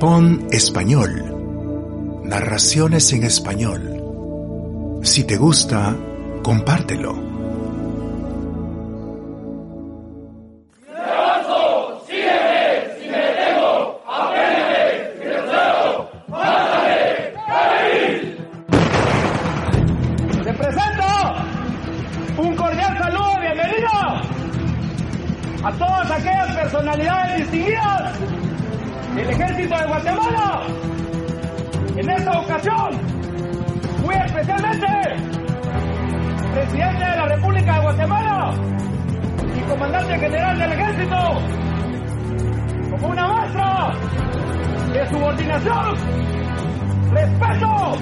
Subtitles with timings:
[0.00, 2.20] Pon español.
[2.24, 5.00] Narraciones en español.
[5.02, 5.96] Si te gusta,
[6.42, 7.14] compártelo.
[25.64, 28.45] A todas aquellas personalidades distinguidas
[29.16, 30.62] del Ejército de Guatemala.
[31.96, 32.90] En esta ocasión,
[34.04, 34.86] muy especialmente,
[36.52, 38.50] presidente de la República de Guatemala
[39.54, 41.16] y comandante general del Ejército,
[42.90, 43.92] como una muestra
[44.92, 45.94] de subordinación,
[47.10, 47.96] respeto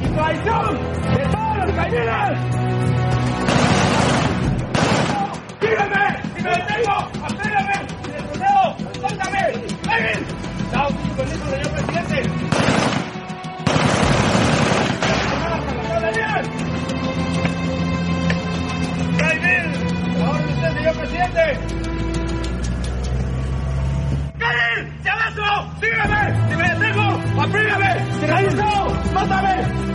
[0.00, 0.74] y traición
[1.16, 2.38] de todos los cañones.
[5.60, 6.04] ¡Sígueme!
[6.36, 6.96] ¡Si me detengo!
[7.24, 7.76] ¡Apégame!
[8.02, 8.52] ¡Si me!
[9.00, 9.41] ¡Suéltame!
[9.92, 12.22] ¡Chao, con permiso, señor presidente!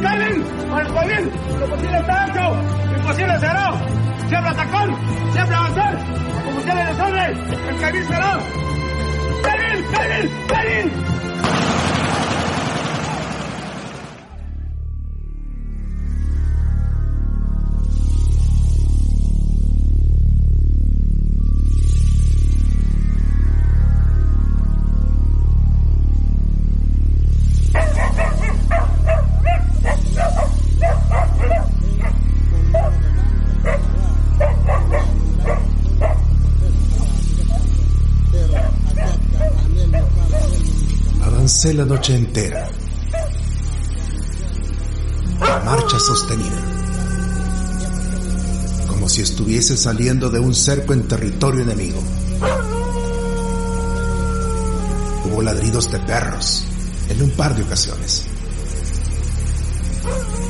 [0.04, 2.44] ¡La de está hecho!
[2.98, 3.74] ¡Imposible será!
[4.28, 4.96] ¡Siempre atacón!
[5.34, 5.98] ¡Siempre avanzar!
[6.46, 7.26] ¡Como usted le desordre!
[7.70, 8.77] ¡El Kevin será!
[9.92, 10.90] 来人来人
[41.74, 42.70] La noche entera.
[45.40, 46.56] La marcha sostenida.
[48.88, 52.02] Como si estuviese saliendo de un cerco en territorio enemigo.
[55.26, 56.66] Hubo ladridos de perros
[57.10, 58.24] en un par de ocasiones.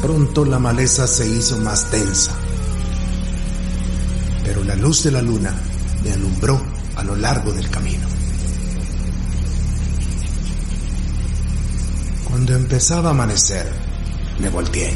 [0.01, 2.31] Pronto la maleza se hizo más densa.
[4.45, 5.53] Pero la luz de la luna
[6.03, 6.61] me alumbró
[6.95, 8.16] a lo largo del camino.
[12.37, 13.65] Cuando empezaba a amanecer,
[14.37, 14.95] me volteé.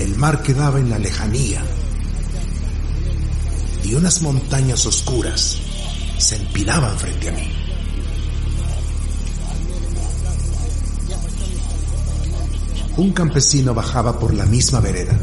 [0.00, 1.62] El mar quedaba en la lejanía
[3.84, 5.58] y unas montañas oscuras
[6.18, 7.52] se empinaban frente a mí.
[12.96, 15.16] Un campesino bajaba por la misma vereda,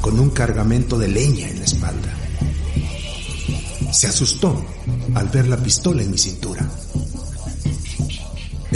[0.00, 2.14] con un cargamento de leña en la espalda.
[3.92, 4.64] Se asustó
[5.16, 6.64] al ver la pistola en mi cintura.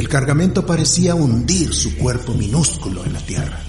[0.09, 3.61] El cargamento parecía hundir su cuerpo minúsculo en la tierra.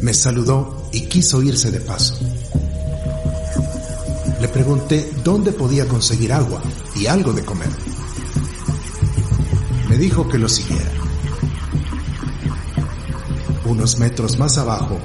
[0.00, 2.18] Me saludó y quiso irse de paso.
[4.40, 6.60] Le pregunté dónde podía conseguir agua
[6.96, 7.68] y algo de comer.
[9.88, 10.90] Me dijo que lo siguiera.
[13.66, 14.98] Unos metros más abajo,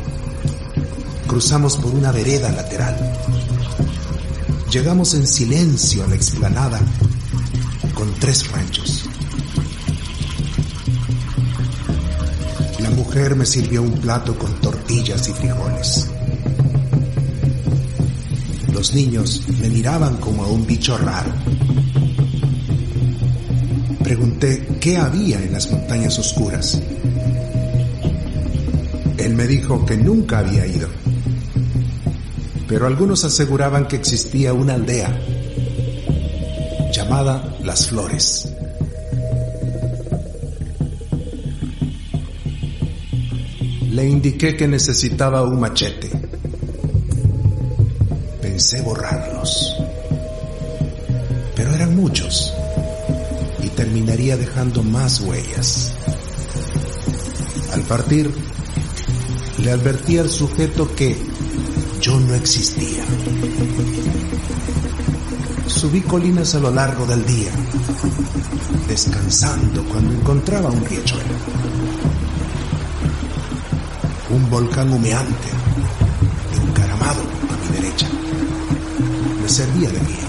[1.28, 2.98] cruzamos por una vereda lateral.
[4.72, 6.82] Llegamos en silencio a la explanada
[8.02, 9.06] con tres ranchos.
[12.80, 16.10] La mujer me sirvió un plato con tortillas y frijoles.
[18.74, 21.32] Los niños me miraban como a un bicho raro.
[24.04, 26.82] Pregunté qué había en las montañas oscuras.
[29.20, 30.88] Él me dijo que nunca había ido,
[32.68, 35.16] pero algunos aseguraban que existía una aldea
[36.92, 38.50] llamada Las Flores.
[43.92, 46.10] Le indiqué que necesitaba un machete.
[48.42, 49.78] Pensé borrarlos,
[51.56, 52.54] pero eran muchos
[53.64, 55.94] y terminaría dejando más huellas.
[57.74, 58.32] Al partir,
[59.60, 61.16] le advertí al sujeto que
[62.02, 63.06] yo no existía.
[65.82, 67.50] Subí colinas a lo largo del día,
[68.88, 71.34] descansando cuando encontraba un riachuelo.
[74.30, 75.50] Un volcán humeante,
[76.68, 78.08] encaramado a mi derecha,
[79.42, 80.28] me servía de guía.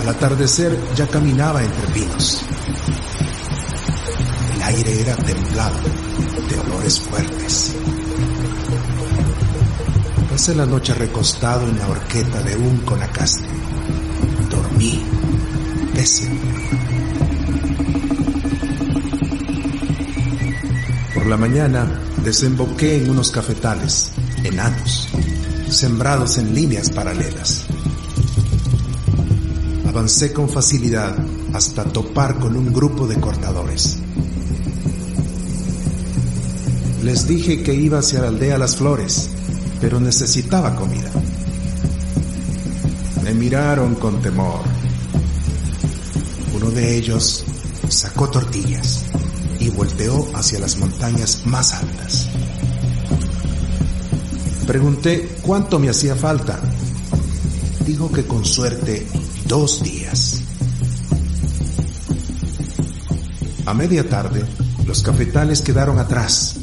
[0.00, 2.42] Al atardecer ya caminaba entre pinos.
[4.56, 5.78] El aire era templado,
[6.48, 7.76] de olores fuertes.
[10.56, 13.46] La noche recostado en la horqueta de un conacaste.
[14.50, 15.04] Dormí,
[15.94, 16.40] pésimo.
[21.14, 24.10] Por la mañana desemboqué en unos cafetales,
[24.42, 25.08] enanos,
[25.68, 27.66] sembrados en líneas paralelas.
[29.86, 31.14] Avancé con facilidad
[31.52, 33.98] hasta topar con un grupo de cortadores.
[37.04, 39.30] Les dije que iba hacia la aldea Las Flores,
[39.80, 41.10] pero necesitaba comida.
[43.22, 44.60] Me miraron con temor.
[46.54, 47.44] Uno de ellos
[47.88, 49.04] sacó tortillas
[49.60, 52.28] y volteó hacia las montañas más altas.
[54.66, 56.60] Pregunté cuánto me hacía falta.
[57.86, 59.06] Dijo que con suerte
[59.46, 60.42] dos días.
[63.64, 64.44] A media tarde,
[64.86, 66.56] los cafetales quedaron atrás.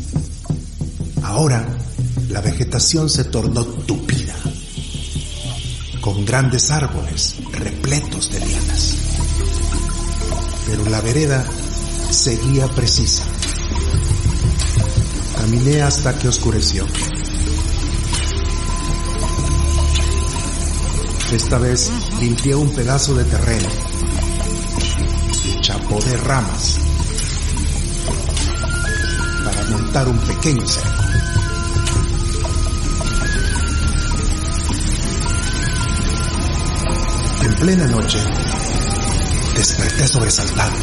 [1.24, 1.75] Ahora,
[2.36, 4.36] la vegetación se tornó tupida,
[6.02, 8.98] con grandes árboles repletos de lianas.
[10.68, 11.48] Pero la vereda
[12.12, 13.24] seguía precisa.
[15.38, 16.86] Caminé hasta que oscureció.
[21.32, 21.90] Esta vez
[22.20, 23.70] limpié un pedazo de terreno
[25.46, 26.80] y chapó de ramas
[29.46, 31.05] para montar un pequeño cerco.
[37.60, 38.20] Plena noche
[39.56, 40.76] desperté sobresaltado.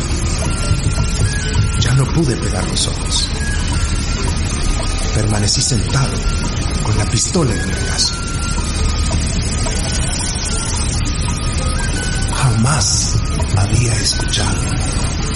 [1.80, 3.28] Ya no pude pegar los ojos.
[5.14, 6.12] Permanecí sentado
[6.82, 8.14] con la pistola en el regazo.
[12.34, 13.16] Jamás
[13.56, 14.60] había escuchado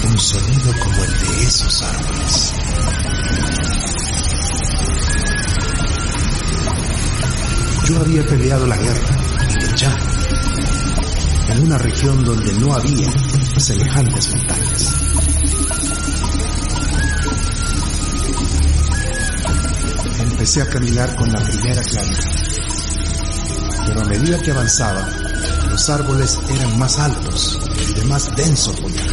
[0.09, 2.53] un sonido como el de esos árboles.
[7.85, 9.17] Yo había peleado la guerra
[9.49, 10.16] y luchado
[11.49, 13.11] en una región donde no había
[13.57, 14.93] semejantes montañas.
[20.19, 22.31] Empecé a caminar con la primera claridad,
[23.85, 25.09] pero a medida que avanzaba,
[25.69, 27.59] los árboles eran más altos
[27.89, 29.09] y de más denso follaje.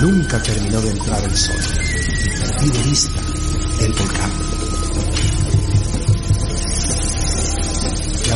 [0.00, 1.56] Nunca terminó de entrar el sol
[2.24, 3.20] y perdí de vista
[3.80, 4.57] el volcán.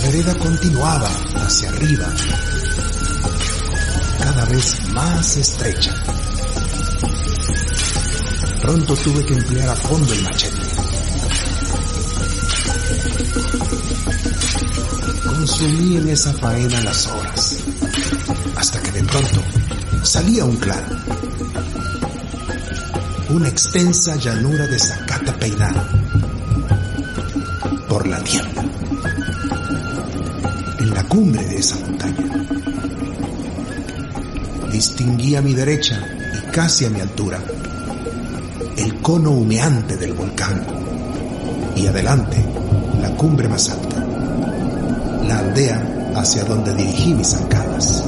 [0.02, 2.12] Vereda continuaba hacia arriba,
[4.18, 5.94] cada vez más estrecha.
[8.60, 10.56] Pronto tuve que emplear a fondo el machete.
[15.24, 17.56] Consumí en esa faena las horas,
[18.56, 19.42] hasta que de pronto
[20.02, 20.96] salía un claro.
[23.30, 25.88] Una extensa llanura de zacata peinada
[27.88, 28.81] por la la
[31.12, 32.24] cumbre de esa montaña.
[34.72, 36.02] Distinguí a mi derecha
[36.38, 37.38] y casi a mi altura
[38.78, 40.64] el cono humeante del volcán
[41.76, 42.42] y adelante
[43.02, 44.02] la cumbre más alta,
[45.28, 48.04] la aldea hacia donde dirigí mis zancadas.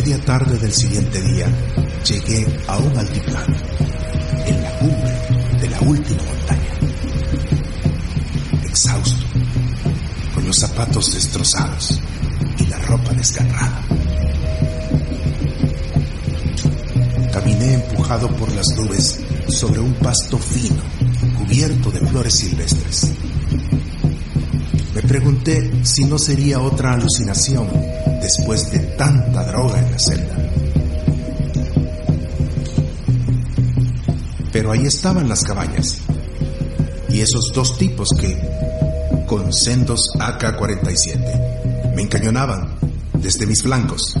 [0.00, 1.46] Media tarde del siguiente día
[2.06, 3.54] llegué a un altiplano,
[4.46, 5.12] en la cumbre
[5.60, 6.72] de la última montaña.
[8.64, 9.26] Exhausto,
[10.34, 12.00] con los zapatos destrozados
[12.56, 13.82] y la ropa desgarrada.
[17.30, 20.82] Caminé empujado por las nubes sobre un pasto fino,
[21.36, 23.12] cubierto de flores silvestres.
[24.94, 27.89] Me pregunté si no sería otra alucinación
[28.20, 30.36] después de tanta droga en la celda.
[34.52, 35.98] Pero ahí estaban las cabañas
[37.08, 38.36] y esos dos tipos que,
[39.26, 42.76] con sendos AK-47, me encañonaban
[43.14, 44.14] desde mis flancos.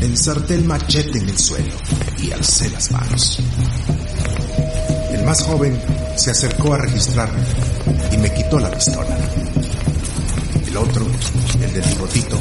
[0.00, 1.74] Ensarté el machete en el suelo
[2.22, 3.38] y alcé las manos.
[5.12, 5.80] El más joven
[6.16, 7.40] se acercó a registrarme
[8.12, 9.25] y me quitó la pistola.
[10.76, 11.06] El otro,
[11.58, 12.38] el del bigotito,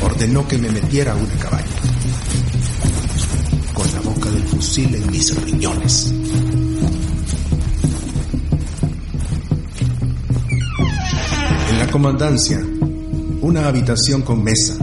[0.00, 1.66] ordenó que me metiera una cabaña.
[3.72, 6.14] Con la boca del fusil en mis riñones.
[11.68, 12.64] En la comandancia,
[13.40, 14.76] una habitación con mesa,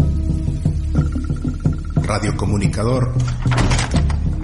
[1.96, 3.14] radiocomunicador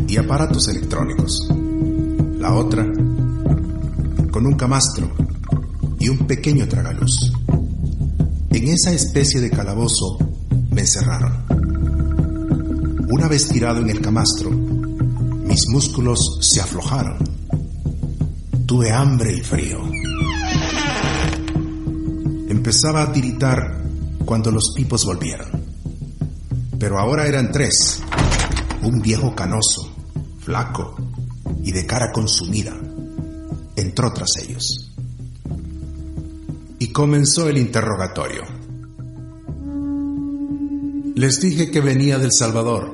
[0.07, 1.49] y aparatos electrónicos.
[2.39, 2.85] La otra,
[4.31, 5.11] con un camastro
[5.99, 7.36] y un pequeño tragaluz.
[8.57, 10.17] En esa especie de calabozo
[10.71, 11.45] me encerraron.
[13.07, 17.19] Una vez tirado en el camastro, mis músculos se aflojaron.
[18.65, 19.77] Tuve hambre y frío.
[22.49, 23.83] Empezaba a tiritar
[24.25, 25.49] cuando los tipos volvieron.
[26.79, 28.01] Pero ahora eran tres.
[28.81, 29.93] Un viejo canoso,
[30.39, 30.95] flaco
[31.63, 32.75] y de cara consumida,
[33.75, 34.86] entró tras ellos.
[36.97, 38.41] Comenzó el interrogatorio.
[41.13, 42.91] Les dije que venía del Salvador.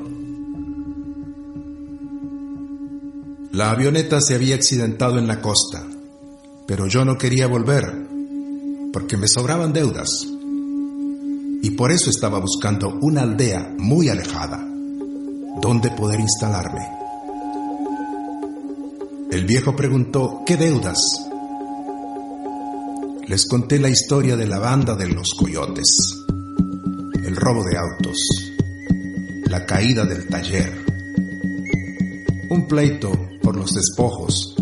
[3.53, 5.87] La avioneta se había accidentado en la costa,
[6.67, 7.85] pero yo no quería volver
[8.91, 10.09] porque me sobraban deudas.
[11.61, 14.67] Y por eso estaba buscando una aldea muy alejada
[15.61, 16.85] donde poder instalarme.
[19.31, 21.29] El viejo preguntó, ¿qué deudas?
[23.27, 25.85] Les conté la historia de la banda de los coyotes,
[27.25, 28.17] el robo de autos,
[29.45, 30.85] la caída del taller,
[32.49, 33.11] un pleito
[33.41, 34.55] por los despojos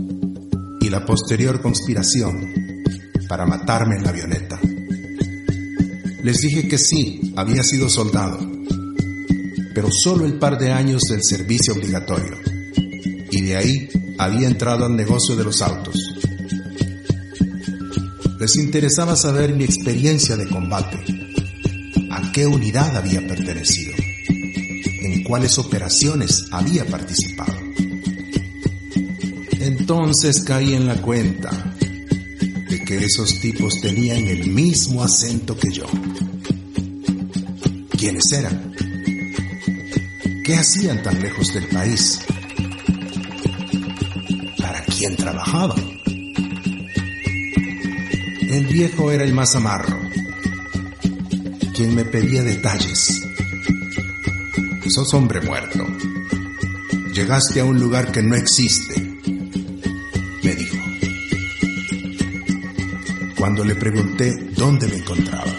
[0.79, 2.53] y la posterior conspiración
[3.27, 4.59] para matarme en la avioneta.
[6.23, 8.39] Les dije que sí, había sido soldado,
[9.73, 12.37] pero solo el par de años del servicio obligatorio,
[13.31, 13.89] y de ahí
[14.19, 16.00] había entrado al negocio de los autos.
[18.41, 20.97] Les interesaba saber mi experiencia de combate,
[22.09, 23.93] a qué unidad había pertenecido,
[24.27, 27.53] en cuáles operaciones había participado.
[29.59, 31.51] Entonces caí en la cuenta
[32.67, 35.85] de que esos tipos tenían el mismo acento que yo.
[37.95, 38.73] ¿Quiénes eran?
[40.43, 42.21] ¿Qué hacían tan lejos del país?
[44.57, 45.90] ¿Para quién trabajaban?
[48.81, 49.95] Viejo era el más amarro,
[51.75, 53.21] quien me pedía detalles.
[54.87, 55.85] Sos hombre muerto.
[57.13, 58.99] Llegaste a un lugar que no existe,
[60.41, 60.77] me dijo.
[63.37, 65.55] Cuando le pregunté dónde me encontraba,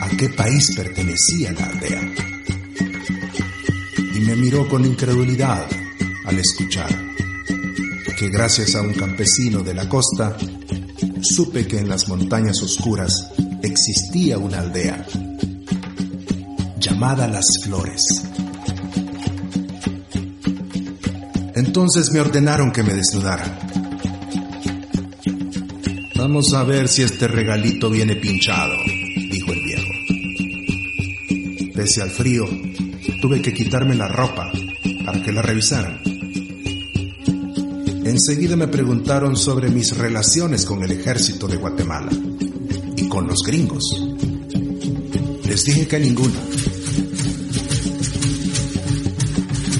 [0.00, 2.02] a qué país pertenecía la aldea,
[4.16, 5.68] y me miró con incredulidad
[6.24, 6.90] al escuchar
[8.18, 10.36] que gracias a un campesino de la costa
[11.22, 13.30] supe que en las montañas oscuras
[13.62, 15.06] existía una aldea
[16.78, 18.02] llamada Las Flores.
[21.54, 23.58] Entonces me ordenaron que me desnudara.
[26.16, 28.74] Vamos a ver si este regalito viene pinchado,
[29.30, 29.88] dijo el viejo.
[31.74, 32.46] Pese al frío,
[33.20, 34.50] tuve que quitarme la ropa
[35.04, 35.99] para que la revisaran.
[38.20, 42.10] Enseguida me preguntaron sobre mis relaciones con el ejército de Guatemala
[42.94, 43.82] y con los gringos.
[45.46, 46.38] Les dije que ninguna.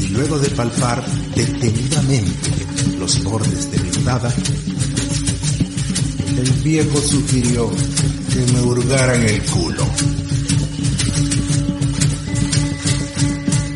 [0.01, 1.05] Y luego de palpar
[1.37, 2.51] detenidamente
[2.99, 4.35] los bordes de mi mirada,
[6.39, 9.87] el viejo sugirió que me hurgaran el culo.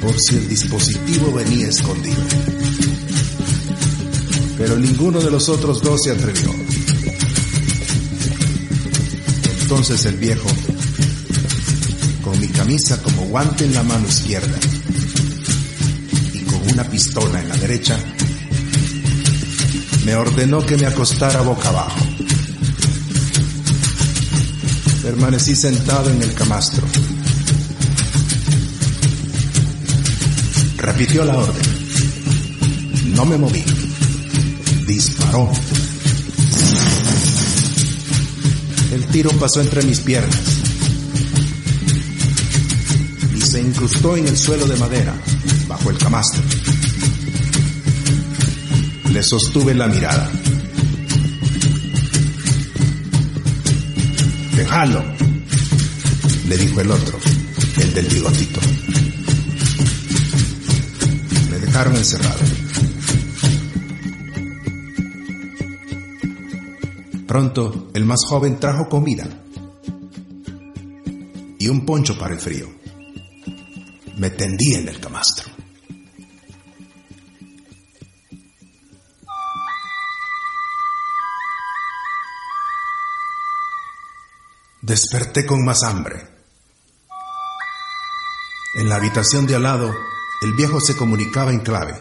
[0.01, 2.23] Por si el dispositivo venía escondido
[4.67, 6.51] pero ninguno de los otros dos se atrevió.
[9.61, 10.49] Entonces el viejo
[12.23, 14.59] con mi camisa como guante en la mano izquierda
[16.33, 17.99] y con una pistola en la derecha,
[20.07, 22.01] me ordenó que me acostara boca abajo.
[25.03, 26.87] Permanecí sentado en el camastro.
[30.79, 31.63] Repitió la orden.
[33.15, 33.84] No me moví.
[34.87, 35.51] Disparó.
[38.93, 40.39] El tiro pasó entre mis piernas
[43.35, 45.15] y se incrustó en el suelo de madera,
[45.67, 46.43] bajo el camastro.
[49.11, 50.31] Le sostuve la mirada.
[54.55, 55.05] Déjalo,
[56.49, 57.19] le dijo el otro,
[57.79, 58.61] el del bigotito.
[61.51, 62.64] Me dejaron encerrado.
[67.35, 69.27] Pronto, el más joven trajo comida
[71.59, 72.73] y un poncho para el frío.
[74.19, 75.51] Me tendí en el camastro.
[84.81, 86.29] Desperté con más hambre.
[88.77, 89.93] En la habitación de al lado,
[90.43, 92.01] el viejo se comunicaba en clave.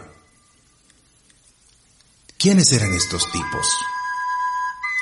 [2.38, 3.66] ¿Quiénes eran estos tipos?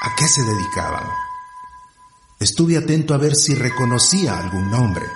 [0.05, 1.05] ¿A qué se dedicaban?
[2.41, 5.07] Estuve atento a ver si reconocía algún nombre.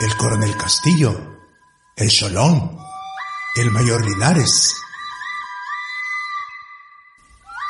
[0.00, 1.14] El coronel Castillo,
[1.96, 2.78] el Cholón,
[3.56, 4.72] el mayor Linares.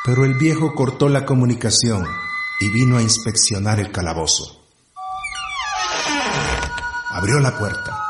[0.05, 2.07] Pero el viejo cortó la comunicación
[2.61, 4.65] y vino a inspeccionar el calabozo.
[7.09, 8.01] Abrió la puerta,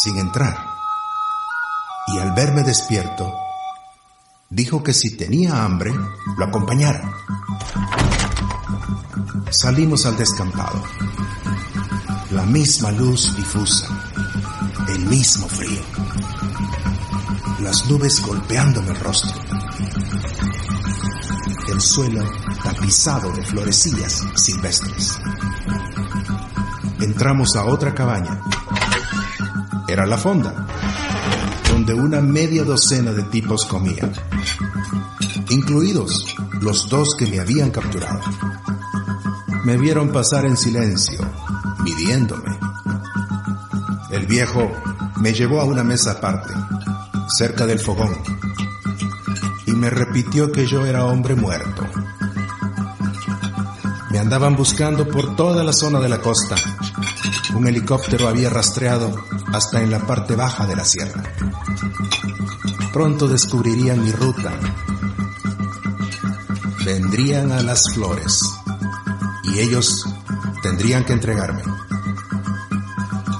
[0.00, 0.56] sin entrar,
[2.06, 3.49] y al verme despierto,
[4.50, 5.94] dijo que si tenía hambre,
[6.36, 7.08] lo acompañara.
[9.50, 10.82] Salimos al descampado.
[12.32, 13.86] La misma luz difusa,
[14.88, 15.80] el mismo frío,
[17.60, 19.32] las nubes golpeándome el rostro,
[21.72, 22.22] el suelo
[22.62, 25.18] tapizado de florecillas silvestres.
[27.00, 28.40] Entramos a otra cabaña.
[29.88, 30.66] Era la fonda,
[31.70, 34.12] donde una media docena de tipos comían,
[35.50, 38.20] incluidos los dos que me habían capturado.
[39.64, 41.20] Me vieron pasar en silencio,
[41.82, 42.56] midiéndome.
[44.10, 44.70] El viejo
[45.16, 46.54] me llevó a una mesa aparte,
[47.28, 48.16] cerca del fogón,
[49.66, 51.84] y me repitió que yo era hombre muerto.
[54.10, 56.56] Me andaban buscando por toda la zona de la costa.
[57.54, 59.14] Un helicóptero había rastreado
[59.52, 61.22] hasta en la parte baja de la sierra.
[62.92, 64.52] Pronto descubrirían mi ruta.
[66.92, 68.40] Vendrían a las flores
[69.44, 70.04] y ellos
[70.60, 71.62] tendrían que entregarme.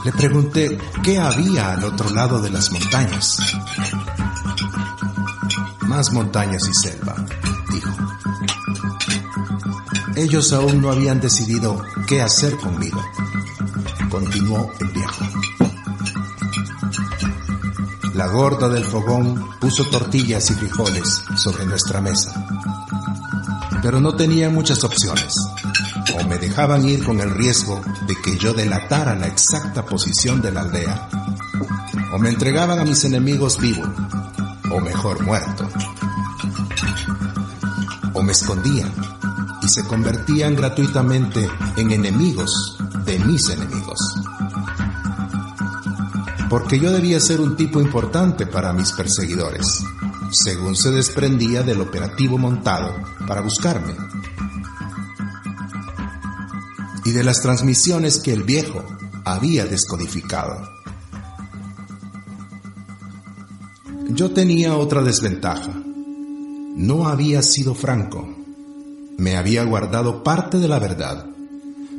[0.05, 3.39] Le pregunté qué había al otro lado de las montañas.
[5.81, 7.17] Más montañas y selva,
[7.73, 7.91] dijo.
[10.15, 13.05] Ellos aún no habían decidido qué hacer conmigo,
[14.11, 15.25] continuó el viejo.
[18.15, 22.50] La gorda del fogón puso tortillas y frijoles sobre nuestra mesa.
[23.83, 25.35] Pero no tenía muchas opciones.
[26.15, 30.53] O me dejaban ir con el riesgo de que yo delatara la exacta posición de
[30.53, 31.09] la aldea,
[32.13, 33.83] o me entregaban a mis enemigos vivo,
[34.71, 35.69] o mejor muerto.
[38.13, 38.93] O me escondían
[39.63, 43.99] y se convertían gratuitamente en enemigos de mis enemigos
[46.51, 49.85] porque yo debía ser un tipo importante para mis perseguidores,
[50.31, 52.95] según se desprendía del operativo montado
[53.27, 53.95] para buscarme,
[57.05, 58.85] y de las transmisiones que el viejo
[59.25, 60.69] había descodificado.
[64.11, 65.73] Yo tenía otra desventaja.
[66.77, 68.29] No había sido franco.
[69.19, 71.27] Me había guardado parte de la verdad,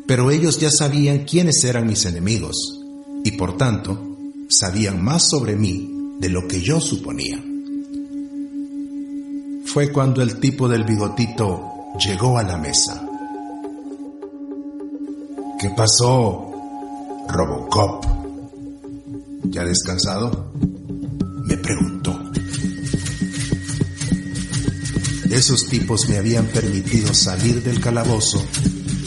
[0.08, 2.56] pero ellos ya sabían quiénes eran mis enemigos,
[3.24, 4.18] y por tanto,
[4.50, 5.90] sabían más sobre mí
[6.20, 7.51] de lo que yo suponía.
[9.74, 13.02] Fue cuando el tipo del bigotito llegó a la mesa.
[15.60, 16.52] ¿Qué pasó,
[17.28, 18.06] Robocop?
[19.46, 20.52] ¿Ya descansado?
[21.46, 22.20] Me preguntó.
[25.30, 28.44] Esos tipos me habían permitido salir del calabozo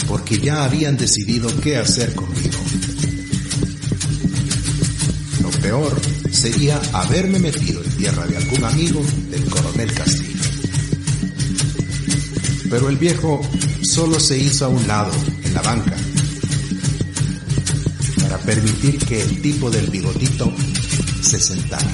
[0.08, 2.58] porque ya habían decidido qué hacer conmigo
[5.64, 5.98] peor
[6.30, 9.00] sería haberme metido en tierra de algún amigo
[9.30, 10.33] del coronel Castillo.
[12.74, 13.40] Pero el viejo
[13.82, 15.12] solo se hizo a un lado,
[15.44, 15.94] en la banca,
[18.44, 20.52] permitir que el tipo del bigotito
[21.22, 21.88] se sentara.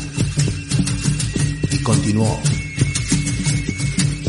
[1.71, 2.41] Y continuó.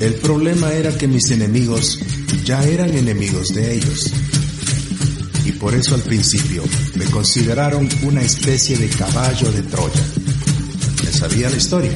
[0.01, 1.97] El problema era que mis enemigos
[2.43, 4.11] ya eran enemigos de ellos.
[5.45, 6.63] Y por eso al principio
[6.95, 10.03] me consideraron una especie de caballo de Troya.
[11.05, 11.93] ¿Me sabía la historia?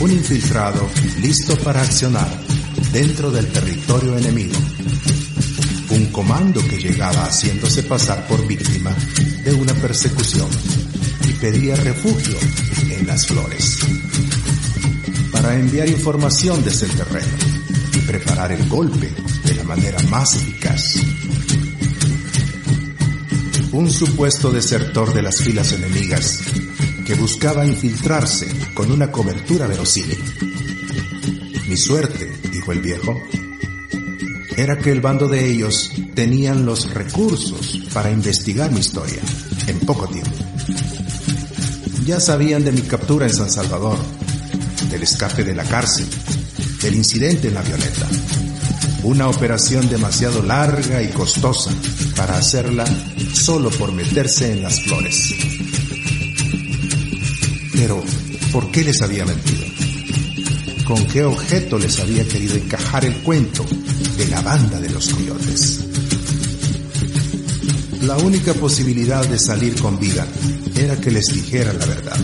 [0.00, 0.88] Un infiltrado
[1.20, 2.26] listo para accionar
[2.90, 4.56] dentro del territorio enemigo.
[5.90, 8.94] Un comando que llegaba haciéndose pasar por víctima
[9.44, 10.48] de una persecución
[11.28, 12.36] y pedía refugio
[12.90, 13.78] en las flores
[15.30, 17.36] para enviar información desde el terreno
[17.94, 19.12] y preparar el golpe
[19.44, 20.94] de la manera más eficaz.
[23.72, 26.40] Un supuesto desertor de las filas enemigas
[27.06, 28.48] que buscaba infiltrarse
[28.80, 30.16] con una cobertura verosímil.
[31.68, 33.14] Mi suerte, dijo el viejo,
[34.56, 39.20] era que el bando de ellos tenían los recursos para investigar mi historia
[39.66, 40.30] en poco tiempo.
[42.06, 43.98] Ya sabían de mi captura en San Salvador
[44.90, 46.06] del escape de la cárcel,
[46.80, 48.08] del incidente en la avioneta.
[49.02, 51.70] Una operación demasiado larga y costosa
[52.16, 52.86] para hacerla
[53.34, 55.34] solo por meterse en las flores.
[57.74, 58.02] Pero,
[58.52, 59.64] ¿por qué les había mentido?
[60.86, 63.64] ¿Con qué objeto les había querido encajar el cuento
[64.16, 65.80] de la banda de los coyotes?
[68.02, 70.26] La única posibilidad de salir con vida
[70.74, 72.18] era que les dijera la verdad,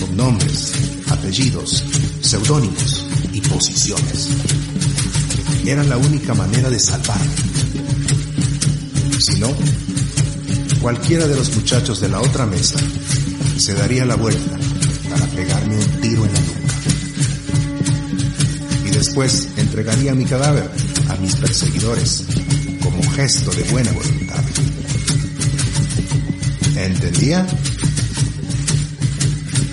[0.00, 0.72] con nombres,
[1.10, 1.84] apellidos,
[2.20, 4.28] seudónimos y posiciones.
[5.66, 7.20] Era la única manera de salvar.
[9.18, 9.48] Si no,
[10.80, 12.78] cualquiera de los muchachos de la otra mesa
[13.56, 14.63] se daría la vuelta
[15.14, 16.60] para pegarme un tiro en la nuca.
[18.84, 20.68] Y después entregaría mi cadáver
[21.08, 22.24] a mis perseguidores
[22.82, 24.42] como gesto de buena voluntad.
[26.76, 27.46] ¿Entendía?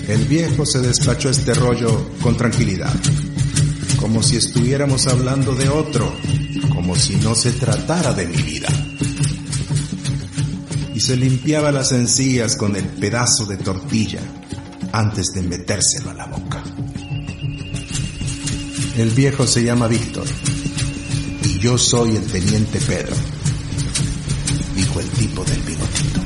[0.06, 2.94] El viejo se despachó este rollo con tranquilidad,
[3.98, 6.12] como si estuviéramos hablando de otro,
[6.72, 8.68] como si no se tratara de mi vida.
[10.94, 14.20] Y se limpiaba las encías con el pedazo de tortilla
[14.92, 16.62] antes de metérselo a la boca.
[18.96, 20.26] El viejo se llama Víctor
[21.44, 23.16] y yo soy el teniente Pedro,
[24.76, 26.20] dijo el tipo del bigotito.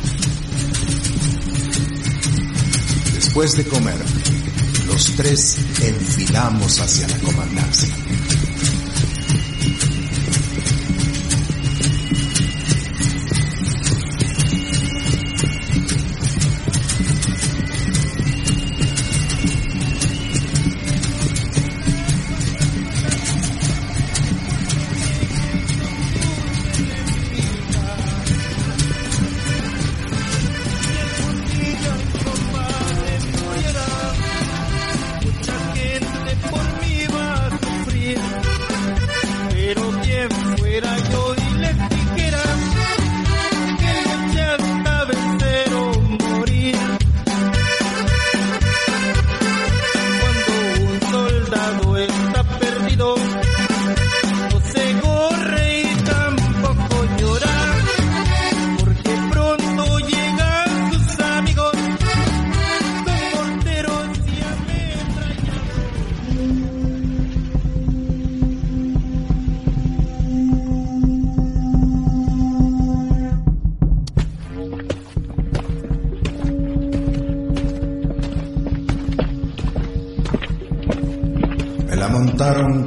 [3.14, 3.98] Después de comer,
[4.88, 7.94] los tres enfilamos hacia la comandancia.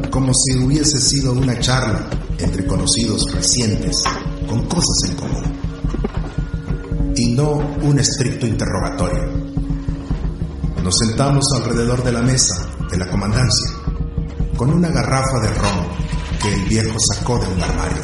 [0.09, 3.95] Como si hubiese sido una charla entre conocidos recientes
[4.47, 9.29] con cosas en común y no un estricto interrogatorio.
[10.83, 12.55] Nos sentamos alrededor de la mesa
[12.89, 13.69] de la comandancia
[14.57, 15.87] con una garrafa de ron
[16.41, 18.01] que el viejo sacó de un armario.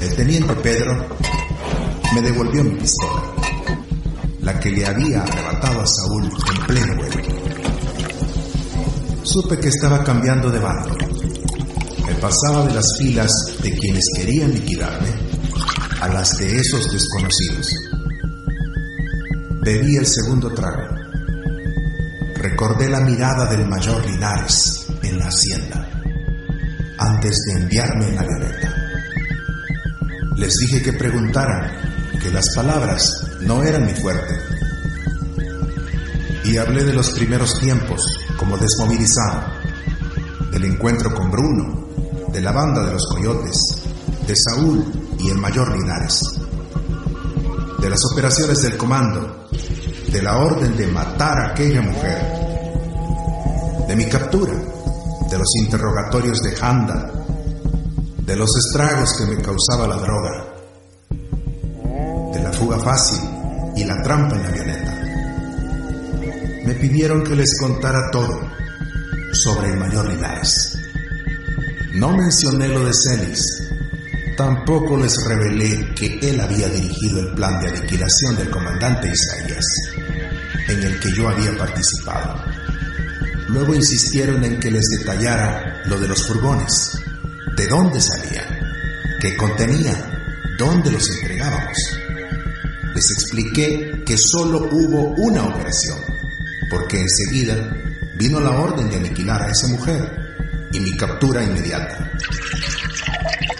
[0.00, 1.06] El teniente Pedro
[2.12, 3.22] me devolvió mi pistola,
[4.40, 6.99] la que le había arrebatado a Saúl en pleno
[9.22, 10.96] supe que estaba cambiando de bando.
[12.06, 13.30] Me pasaba de las filas
[13.62, 15.08] de quienes querían liquidarme
[16.00, 17.68] a las de esos desconocidos.
[19.62, 20.88] Bebí el segundo trago.
[22.36, 25.88] Recordé la mirada del mayor Linares en la hacienda
[26.98, 28.74] antes de enviarme en la avioneta.
[30.36, 31.90] Les dije que preguntaran,
[32.22, 34.34] que las palabras no eran mi fuerte.
[36.44, 38.02] Y hablé de los primeros tiempos
[38.40, 39.42] como desmovilizado,
[40.50, 41.88] del encuentro con Bruno,
[42.32, 43.54] de la banda de los coyotes
[44.26, 44.82] de Saúl
[45.18, 46.22] y el mayor Linares,
[47.78, 49.46] de las operaciones del comando,
[50.10, 52.18] de la orden de matar a aquella mujer,
[53.86, 57.12] de mi captura, de los interrogatorios de Handa,
[58.24, 60.46] de los estragos que me causaba la droga,
[62.32, 63.20] de la fuga fácil
[63.76, 64.79] y la trampa en la avioneta.
[66.80, 68.40] Pidieron que les contara todo
[69.32, 70.78] sobre el mayor Linares.
[71.92, 73.68] No mencioné lo de Celis,
[74.34, 79.64] tampoco les revelé que él había dirigido el plan de aniquilación del comandante Isaías,
[80.68, 82.42] en el que yo había participado.
[83.48, 86.98] Luego insistieron en que les detallara lo de los furgones,
[87.56, 88.46] de dónde salían,
[89.20, 90.02] qué contenían,
[90.58, 91.76] dónde los entregábamos.
[92.94, 96.09] Les expliqué que solo hubo una operación,
[96.70, 97.76] porque enseguida
[98.14, 102.12] vino la orden de aniquilar a esa mujer y mi captura inmediata.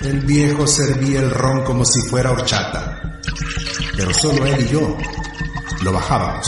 [0.03, 3.18] El viejo servía el ron como si fuera horchata,
[3.96, 4.96] pero solo él y yo
[5.83, 6.46] lo bajábamos.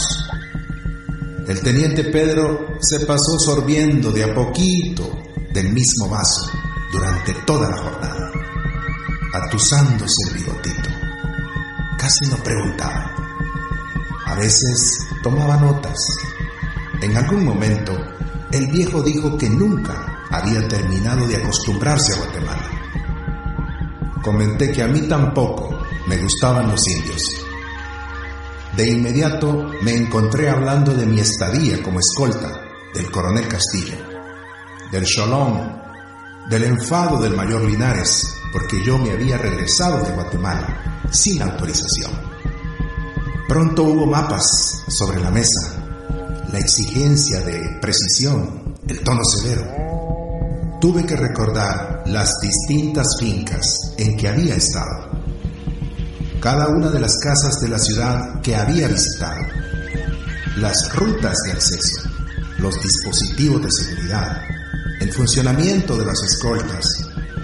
[1.47, 6.49] El teniente Pedro se pasó sorbiendo de a poquito del mismo vaso
[6.91, 8.31] durante toda la jornada,
[9.33, 10.89] atusándose el bigotito.
[11.97, 13.11] Casi no preguntaba.
[14.25, 15.97] A veces tomaba notas.
[17.03, 17.93] En algún momento,
[18.51, 22.69] el viejo dijo que nunca había terminado de acostumbrarse a Guatemala.
[24.21, 27.43] Comenté que a mí tampoco me gustaban los indios
[28.75, 32.59] de inmediato me encontré hablando de mi estadía como escolta
[32.93, 33.95] del coronel Castillo,
[34.91, 35.79] del cholón,
[36.49, 42.13] del enfado del mayor Linares, porque yo me había regresado de Guatemala sin autorización.
[43.47, 45.92] Pronto hubo mapas sobre la mesa,
[46.53, 50.77] la exigencia de precisión, el tono severo.
[50.79, 55.13] Tuve que recordar las distintas fincas en que había estado
[56.39, 59.47] cada una de las casas de la ciudad que había visitado,
[60.57, 62.07] las rutas de acceso,
[62.59, 64.41] los dispositivos de seguridad,
[64.99, 66.85] el funcionamiento de las escoltas,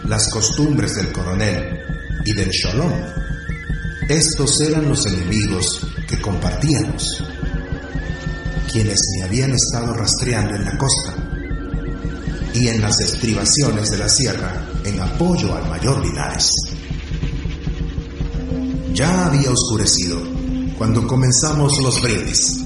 [0.05, 1.79] las costumbres del coronel
[2.25, 2.93] y del shalom.
[4.07, 7.23] Estos eran los enemigos que compartíamos,
[8.71, 11.15] quienes me habían estado rastreando en la costa
[12.53, 16.49] y en las estribaciones de la sierra en apoyo al mayor Linares.
[18.93, 20.21] Ya había oscurecido
[20.77, 22.65] cuando comenzamos los brindis.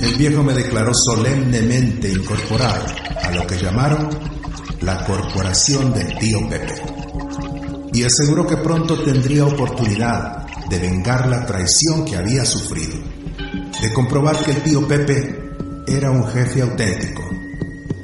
[0.00, 2.84] El viejo me declaró solemnemente incorporado
[3.22, 4.08] a lo que llamaron
[4.80, 6.74] la corporación del tío Pepe
[7.92, 12.96] y aseguró que pronto tendría oportunidad de vengar la traición que había sufrido,
[13.86, 15.52] de comprobar que el tío Pepe
[15.86, 17.22] era un jefe auténtico,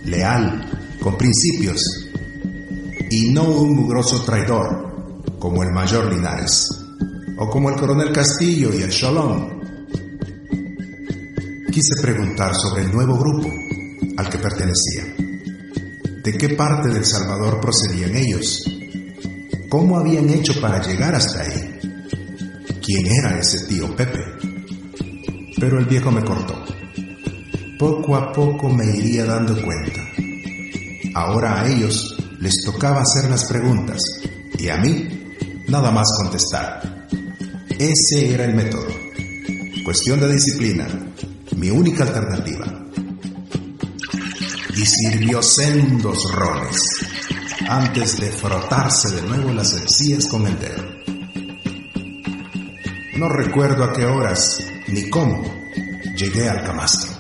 [0.05, 1.83] leal, con principios
[3.11, 6.69] y no un mugroso traidor como el mayor Linares
[7.37, 9.61] o como el coronel Castillo y el Shalom.
[11.73, 13.51] Quise preguntar sobre el nuevo grupo
[14.19, 15.17] al que pertenecía.
[16.23, 18.63] ¿De qué parte del Salvador procedían ellos?
[19.69, 21.81] ¿Cómo habían hecho para llegar hasta ahí?
[22.81, 24.52] ¿Quién era ese tío Pepe?
[25.63, 26.61] Pero el viejo me cortó.
[27.79, 30.01] Poco a poco me iría dando cuenta.
[31.15, 34.03] Ahora a ellos les tocaba hacer las preguntas
[34.59, 35.09] y a mí
[35.69, 37.07] nada más contestar.
[37.79, 38.89] Ese era el método.
[39.85, 40.89] Cuestión de disciplina,
[41.57, 42.67] mi única alternativa.
[44.75, 46.83] Y sirvió sendos roles
[47.69, 50.83] antes de frotarse de nuevo las encías con el dedo.
[53.17, 55.43] No recuerdo a qué horas ni cómo
[56.15, 57.12] llegué al camastro.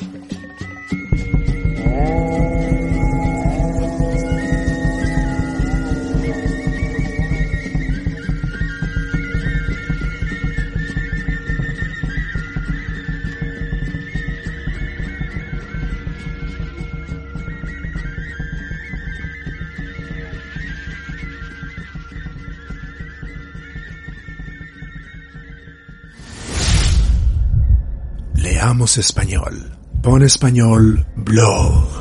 [28.82, 29.78] Leamos español.
[30.02, 31.91] Pon español blog.